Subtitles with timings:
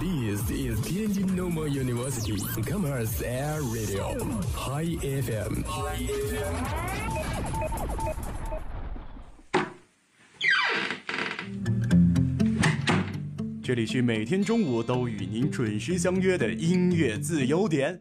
[0.00, 4.14] This is Tianjin Normal University Commerce Air Radio
[4.54, 5.64] High FM。
[13.60, 18.00] 这里是每天中午都与您准时相约的音乐自由点。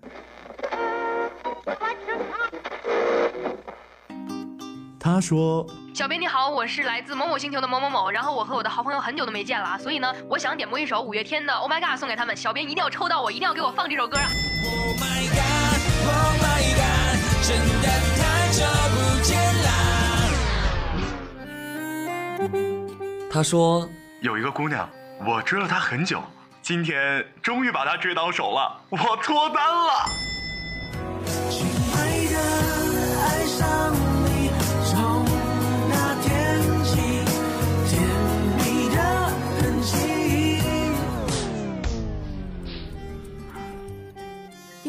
[5.08, 14.28] 他说小编你好，我是来自某某星球的某某某，然后我和我的好朋友很久都没见了啊，所以呢，我想点播一首五月天的《Oh My God》送给他们，小编一定要抽到我，一定要给我放这首歌啊
[14.66, 17.18] ！Oh my god, oh my god，
[17.48, 19.72] 真的太久不见啦。
[23.32, 23.88] 他说
[24.20, 24.90] 有一个姑娘，
[25.26, 26.22] 我追了她很久，
[26.62, 29.94] 今天终于把她追到手了，我脱单了。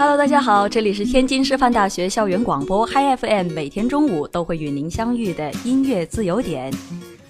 [0.00, 6.72] Hello，大家好，这里是天津师范大学校园广播 Hi FM，每天中午都会与您相遇的音乐自由点，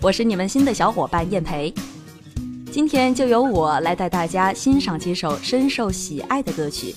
[0.00, 1.74] 我是你们新的小伙伴燕培。
[2.70, 6.94] 今天就由我来带大家欣赏几首深受喜爱的歌曲。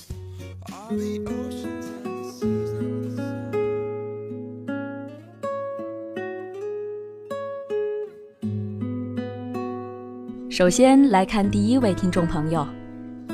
[10.52, 12.64] 首先来看第一位听众朋友，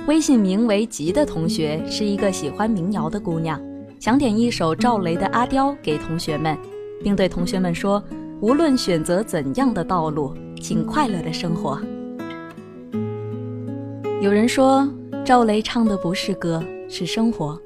[0.10, 3.62] 微信名为“吉”的同学是一个喜欢民谣的姑娘，
[4.00, 6.58] 想点一首赵雷的《阿刁》给同学们，
[7.04, 8.04] 并对同学们说：
[8.42, 11.80] 无论选择怎样的道路，请快乐的生活。
[14.20, 14.90] 有人说，
[15.24, 17.62] 赵雷唱的不是歌，是生活。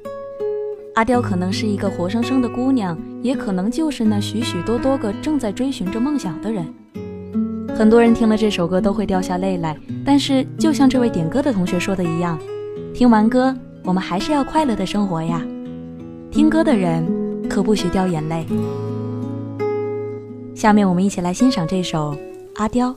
[0.96, 6.66] 阿刁可能是一个活生生的姑娘，也可能就是那许许多多个正在追寻着梦想的人。
[7.75, 9.75] 很多人听了这首歌都会掉下泪来，
[10.06, 12.38] 但是就像这位点歌的同学说的一样，
[12.94, 13.53] 听完歌
[13.84, 15.41] 我们还是要快乐的生活呀。
[16.31, 17.06] 听歌的人
[17.50, 18.45] 可不许掉眼泪。
[20.56, 22.13] 下面我们一起来欣赏这首
[22.56, 22.89] 《阿刁》。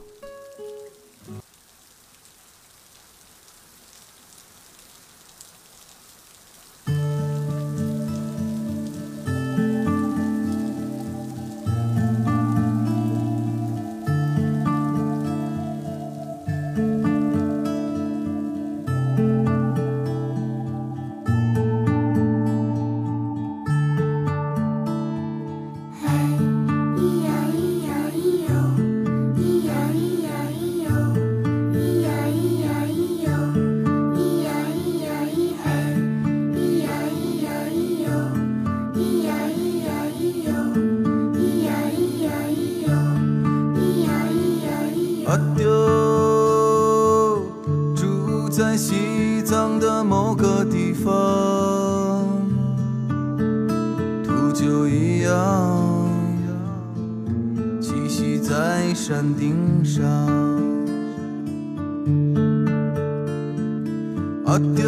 [64.47, 64.87] 阿刁，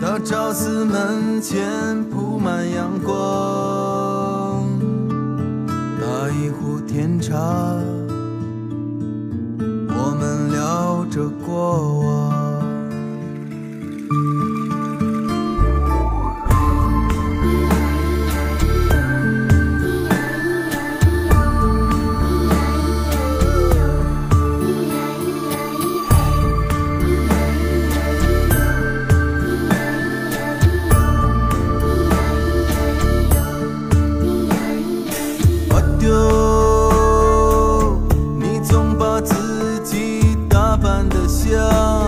[0.00, 4.66] 大昭寺门前铺满阳光。
[6.00, 7.38] 打一壶甜茶，
[9.60, 12.19] 我们聊着过往。
[41.26, 41.99] 刁，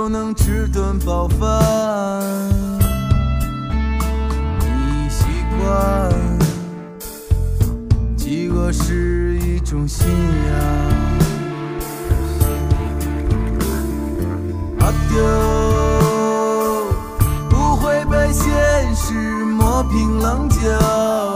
[0.00, 2.48] 就能吃顿饱饭。
[4.58, 5.26] 你习
[5.58, 6.10] 惯，
[8.16, 10.56] 饥饿是一种信仰。
[14.78, 15.20] 阿丢，
[17.50, 19.12] 不会被现实
[19.44, 21.29] 磨平棱角。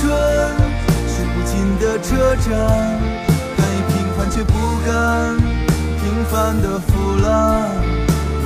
[0.00, 0.08] 春，
[1.08, 2.46] 数不尽的车站，
[3.56, 4.52] 敢于平凡却不
[4.86, 5.36] 甘
[6.00, 6.88] 平凡的腐
[7.22, 7.26] 烂。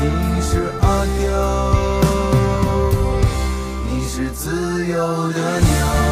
[0.00, 0.50] 你是
[0.80, 0.84] 阿
[1.18, 1.30] 刁，
[3.90, 4.96] 你是自由
[5.32, 6.11] 的鸟。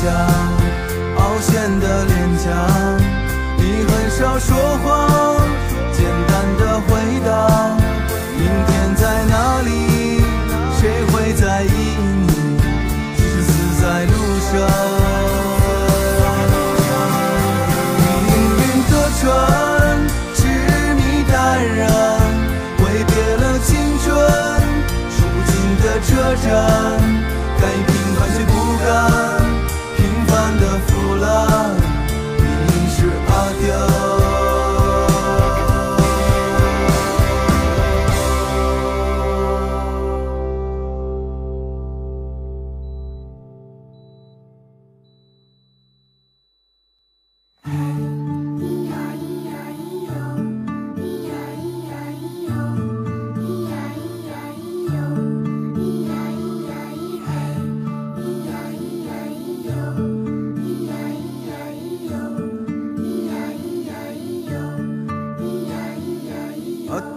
[0.00, 0.06] 下，
[1.16, 2.46] 凹陷的脸颊，
[3.56, 5.08] 你很少说话，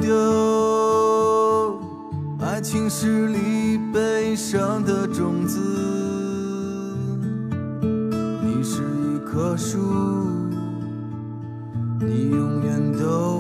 [0.01, 1.79] 丢，
[2.39, 5.59] 爱情是粒悲伤的种子，
[8.43, 9.77] 你是一棵树，
[11.99, 13.30] 你永远都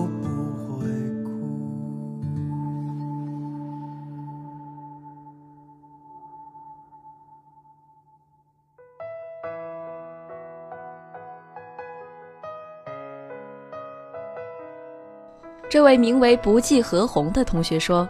[15.71, 18.05] 这位名为不计何红的同学说：“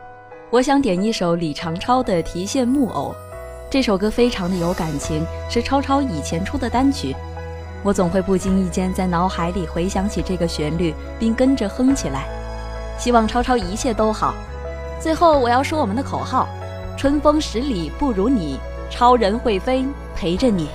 [0.50, 3.14] 我想点一首李长超的《提线木偶》，
[3.70, 7.16] 这首歌非常的有感情，是超超以前出的单曲。
[7.84, 12.26] 我总会不经意间在脑海里回想起这个旋律，并跟着哼起来。
[12.98, 14.34] 希望超超一切都好。
[15.00, 16.48] 最后我要说我们的口号：
[16.98, 18.58] 春风十里不如你，
[18.90, 20.68] 超人会飞陪着你。”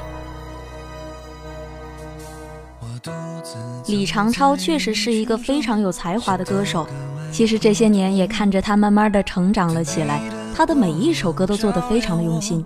[3.88, 6.87] 李长超确实是一个非常有才华的歌手，
[7.31, 10.21] 其实这些年也看着他慢慢的成长了起来，
[10.55, 12.64] 他的每一首歌都做得非常的用心，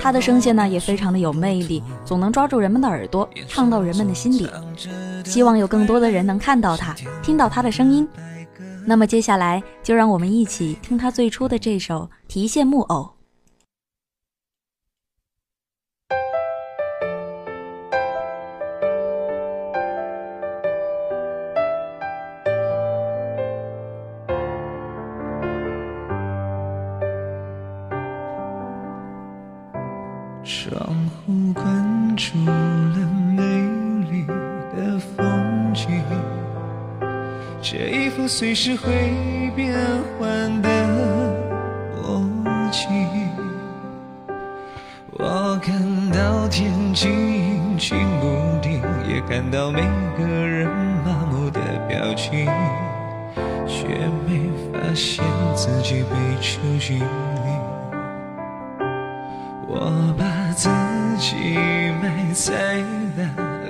[0.00, 4.48] 他的声线呢也非常的有魅力，总能抓住人们的耳朵，唱到人们的心里。
[5.24, 8.06] 希望有更多的人能看到他，听到他的声音。
[8.86, 13.10] 那么接下来就让我们一起听他最初的这首《提线木偶》。
[31.20, 32.96] 窗户关注了
[33.36, 33.42] 美
[34.10, 36.02] 丽的风景，
[37.60, 39.74] 这一幅随时会变
[40.18, 40.68] 换的
[42.02, 42.86] 默契。
[45.12, 49.82] 我看到天晴晴不定，也看到每
[50.16, 50.66] 个人
[51.04, 52.46] 麻木的表情，
[53.66, 53.86] 却
[54.26, 55.24] 没发现
[55.54, 57.02] 自己被囚禁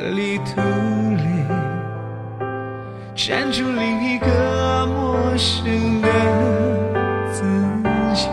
[0.09, 0.61] 旅途
[1.15, 1.45] 里，
[3.15, 6.09] 站住另一个陌生的
[7.31, 7.45] 自
[8.15, 8.29] 己，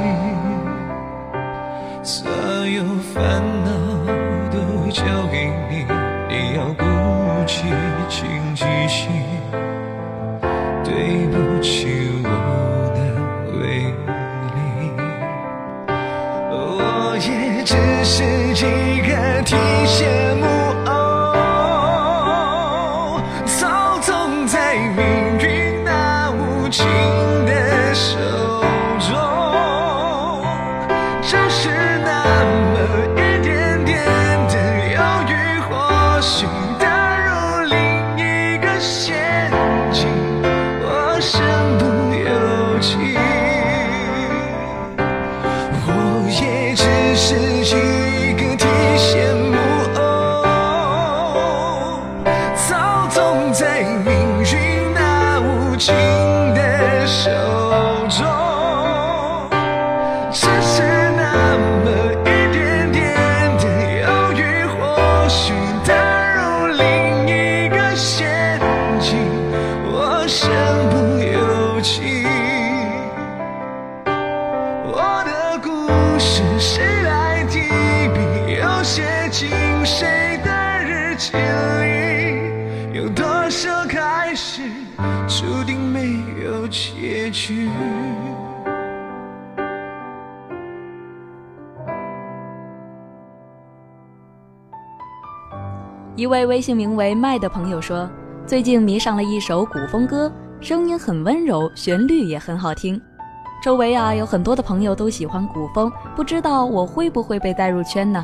[36.28, 36.67] 心。
[83.58, 84.62] 有多少开始
[85.28, 87.68] 注定没有结局？
[96.16, 98.08] 一位微信名为麦的朋友说，
[98.46, 103.02] 最近迷上了一首古风歌，声音很温柔，旋律也很好听。
[103.64, 108.24] 周围啊有很多的朋友都喜欢古风，不知道我会不会被带入圈呢？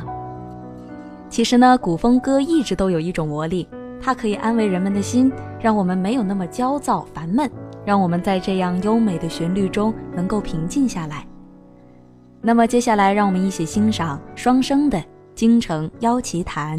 [1.28, 3.66] 其实呢，古风歌一直都有一种魔力，
[4.04, 7.50] 它可以安慰人们的心，让我们没有那么焦躁烦闷，
[7.86, 11.26] 让我们在这样优美的旋律中能够平静下来。
[12.42, 14.98] 那么接下来，让我们一起欣赏双笙的
[15.34, 16.78] 《京城妖奇谈》。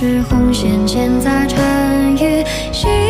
[0.00, 3.07] 是红线牵在缠与心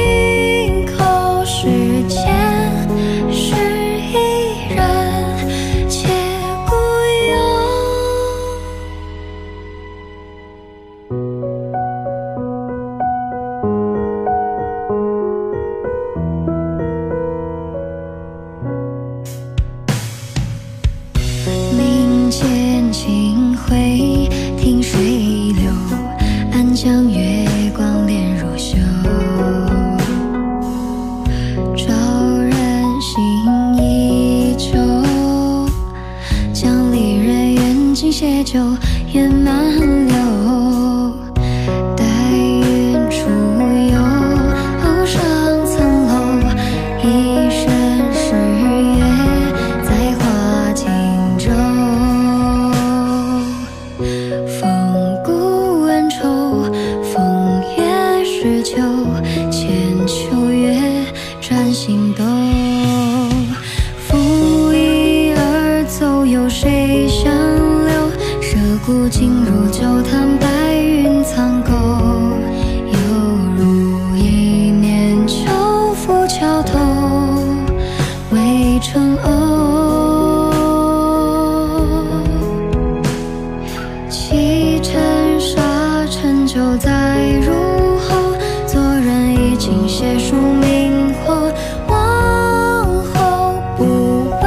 [87.29, 87.53] 在入
[87.99, 88.33] 喉，
[88.67, 91.53] 做人已经写书名或
[91.89, 93.85] 往后不
[94.31, 94.41] 问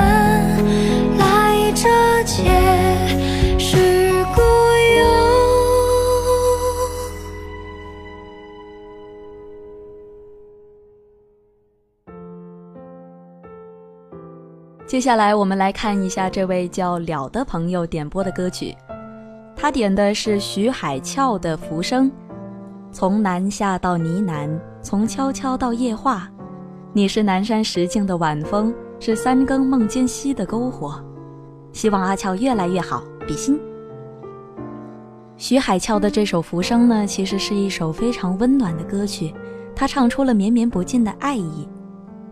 [1.19, 1.87] 来者
[2.25, 2.43] 皆
[3.59, 4.41] 是孤
[4.97, 5.05] 勇。
[14.87, 18.75] 接下来我们来看一下这位叫了的朋友点播的歌曲，
[19.55, 22.09] 他点的是徐海俏的《浮生》，
[22.91, 24.49] 从南下到呢喃，
[24.81, 26.29] 从悄悄到夜话，
[26.91, 31.01] 你是南山石径的晚风，是三更梦间溪的篝火。
[31.71, 33.57] 希望阿俏越来越好，比心。
[35.37, 39.33] 徐海俏的这首《浮生》呢，其实是一首非常温暖的歌曲，
[39.73, 41.65] 它唱出了绵绵不尽的爱意。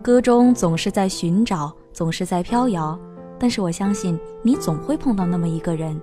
[0.02, 2.98] 歌中总是在寻找，总是在飘摇，
[3.38, 5.98] 但是我相信你总会碰到那么一个人，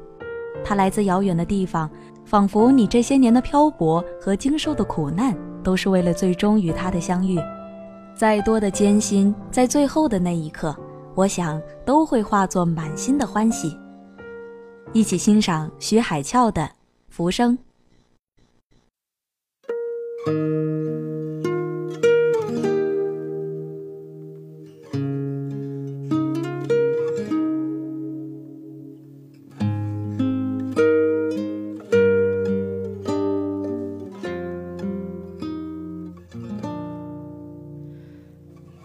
[0.66, 1.88] 他来自遥远的地方，
[2.28, 7.40] 仿佛你这些年的漂泊和经受的苦难，都是为了最终与他的相遇。
[8.14, 10.76] 再多的艰辛，在最后的那一刻，
[11.16, 13.78] 我想都会化作满心的欢喜。
[14.92, 16.70] 一起欣赏徐海俏的。
[17.10, 17.58] 浮生。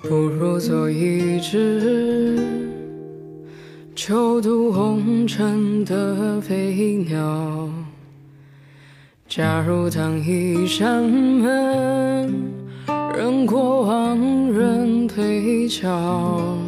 [0.03, 2.37] 不如做一只
[3.95, 7.71] 秋渡红尘的飞鸟。
[9.29, 12.35] 假如当一扇门，
[13.17, 14.19] 任过往
[14.53, 16.59] 人推敲，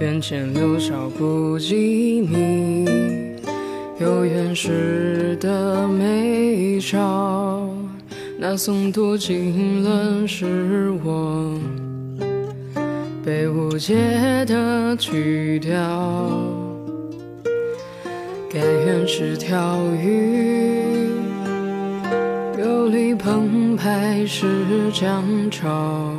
[0.00, 1.76] 眼前留少不及
[2.20, 2.86] 你
[4.00, 7.47] 有缘时的美照，
[8.40, 11.58] 那诵读经纶是我
[13.24, 15.76] 被误解的曲调。
[18.48, 21.10] 甘愿是条鱼，
[22.60, 24.46] 游离澎湃是
[24.92, 26.14] 江潮，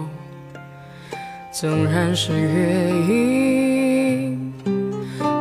[1.53, 2.89] 纵然是月
[4.27, 4.53] 影，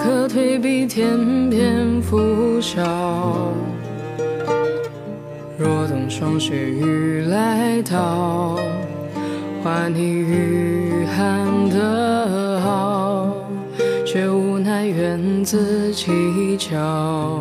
[0.01, 3.53] 可退避天边拂晓。
[6.19, 8.59] 霜雪雨来到，
[9.63, 13.33] 还你御寒的好。
[14.05, 17.41] 却无奈缘字蹊跷，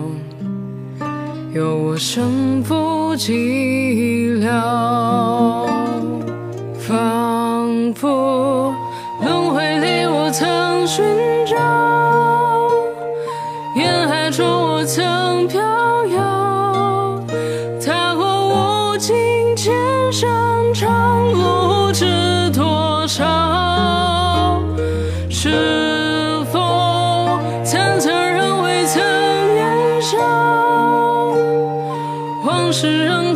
[1.56, 4.48] 有我身负寂寥，
[6.78, 8.72] 仿佛
[9.24, 11.04] 轮回里我曾寻
[11.48, 11.58] 找，
[13.76, 15.37] 沿海中我曾
[19.68, 19.76] 千
[20.14, 24.64] 山长路知多少？
[25.30, 29.04] 是否层层人未曾
[29.56, 30.18] 年少？
[32.46, 33.27] 往事仍。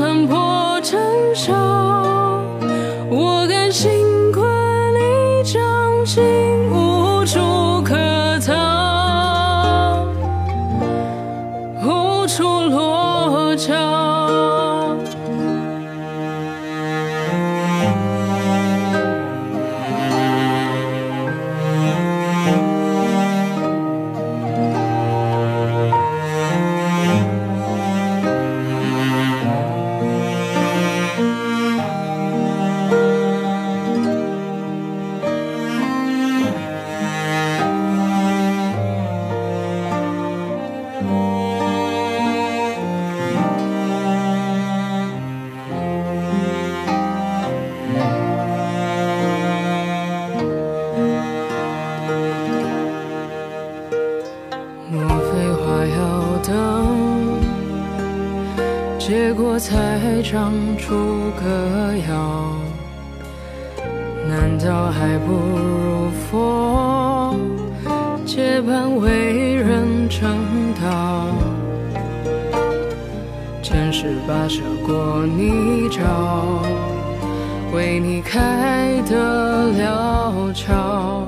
[78.21, 81.27] 开的潦草。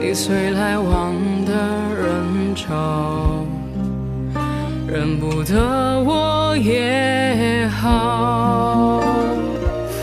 [0.00, 1.52] 你随来往的
[1.94, 3.44] 人潮，
[4.86, 9.02] 认不得我也好。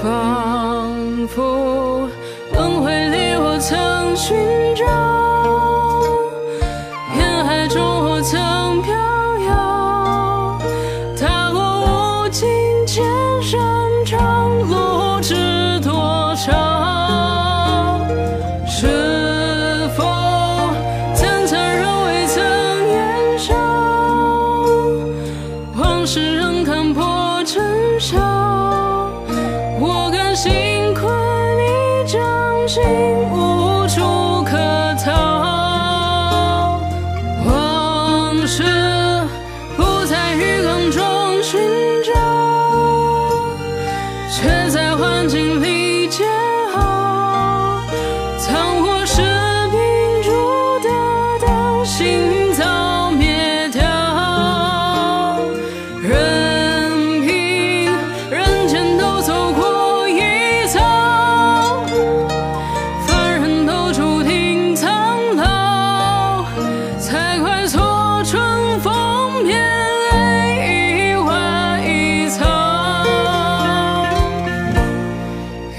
[0.02, 0.92] 仿
[1.28, 2.08] 佛
[2.54, 4.75] 轮回里我曾寻
[32.68, 32.82] 心，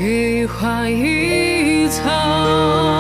[0.07, 2.96] 一花一草。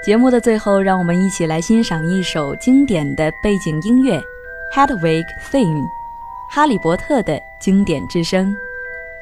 [0.00, 4.16] 节目的最后，让我们一起来欣赏一首经典的背景音乐
[4.72, 5.82] 《Hedwig Theme》，
[6.48, 8.54] 哈利波特的经典之声。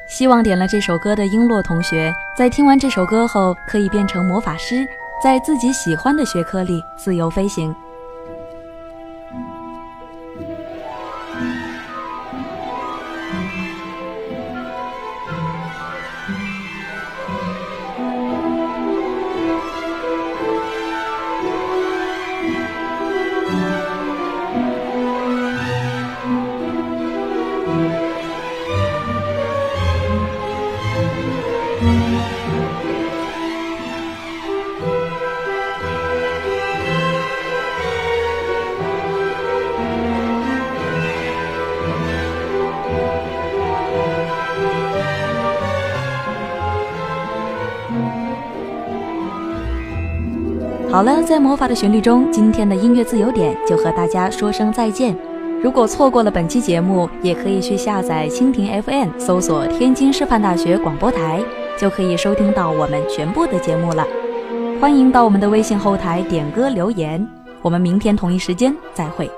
[0.07, 4.87] 希望点了这首歌的璎珞同学，在听完这首歌后，可以变成魔法师，
[5.21, 7.75] 在自己喜欢的学科里自由飞行。
[50.97, 55.15] 好了，在魔法的旋律中，今天的音乐自由点就和大家说声再见。
[55.61, 61.39] 如果错过了本期节目，也可以去下载蜻蜓 FM，搜索天津师范大学广播台，
[61.77, 64.07] 就可以收听到我们全部的节目了。
[64.81, 67.23] 欢迎到我们的微信后台点歌留言，
[67.61, 69.29] 我们明天同一时间再会。